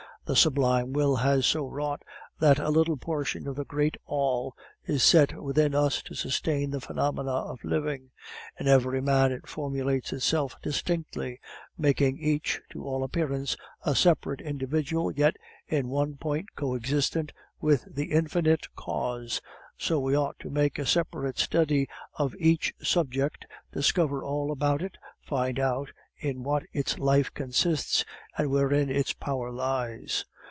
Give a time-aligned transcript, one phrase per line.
[0.25, 2.03] The sublime will has so wrought
[2.39, 6.79] that a little portion of the great All is set within us to sustain the
[6.79, 8.11] phenomena of living;
[8.57, 11.41] in every man it formulates itself distinctly,
[11.77, 15.35] making each, to all appearance, a separate individual, yet
[15.67, 19.41] in one point co existent with the infinite cause.
[19.77, 24.97] So we ought to make a separate study of each subject, discover all about it,
[25.21, 25.89] find out
[26.23, 28.05] in what its life consists,
[28.37, 30.23] and wherein its power lies.